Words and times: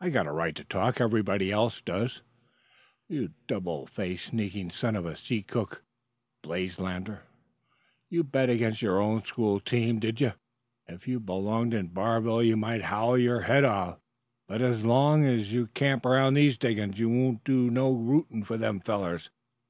"I've 0.00 0.14
got 0.14 0.26
a 0.26 0.32
right 0.32 0.56
to 0.56 0.64
talk; 0.64 0.98
everybody 0.98 1.52
else 1.52 1.82
does." 1.82 2.22
"You 3.06 3.34
double 3.46 3.86
faced, 3.86 4.28
sneaking 4.28 4.70
son 4.70 4.96
of 4.96 5.04
a 5.04 5.14
sea 5.14 5.42
cook!" 5.42 5.84
blazed 6.40 6.78
Lander. 6.78 7.24
"You 8.08 8.24
bet 8.24 8.48
against 8.48 8.80
your 8.80 8.98
own 8.98 9.22
school 9.26 9.60
team, 9.60 9.98
did 9.98 10.22
ye? 10.22 10.32
If 10.86 11.06
you 11.06 11.20
belonged 11.20 11.74
in 11.74 11.88
Barville 11.88 12.42
you 12.42 12.56
might 12.56 12.84
howl 12.84 13.18
your 13.18 13.42
head 13.42 13.66
off; 13.66 14.00
but 14.46 14.62
as 14.62 14.86
long's 14.86 15.52
you 15.52 15.66
camp 15.66 16.06
around 16.06 16.32
these 16.32 16.56
diggin's 16.56 16.98
you 16.98 17.10
won't 17.10 17.44
do 17.44 17.70
no 17.70 17.92
rooting 17.92 18.44
for 18.44 18.56
them 18.56 18.80
fellers. 18.80 19.28